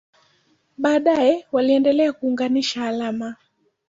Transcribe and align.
Baadaye 0.77 1.45
waliendelea 1.51 2.13
kuunganisha 2.13 2.83
alama. 2.87 3.35